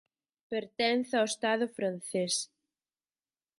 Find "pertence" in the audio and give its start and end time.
0.51-1.11